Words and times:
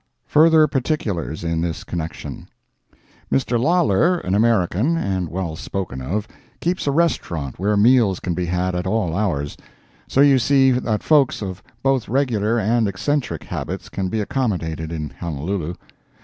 FURTHER 0.25 0.65
PARTICULARS 0.67 1.43
IN 1.43 1.61
THIS 1.61 1.83
CONNECTION 1.83 2.49
Mr. 3.31 3.59
Laller, 3.61 4.17
an 4.17 4.33
American, 4.33 4.97
and 4.97 5.29
well 5.29 5.55
spoken 5.55 6.01
of, 6.01 6.27
keeps 6.59 6.87
a 6.87 6.91
restaurant 6.91 7.59
where 7.59 7.77
meals 7.77 8.19
can 8.19 8.33
be 8.33 8.47
had 8.47 8.73
at 8.73 8.87
all 8.87 9.15
hours. 9.15 9.55
So 10.07 10.21
you 10.21 10.39
see 10.39 10.71
that 10.71 11.03
folks 11.03 11.43
of 11.43 11.61
both 11.83 12.09
regular 12.09 12.57
and 12.57 12.87
eccentric 12.87 13.43
habits 13.43 13.89
can 13.89 14.09
be 14.09 14.19
accommodated 14.21 14.91
in 14.91 15.11
Honolulu. 15.11 15.75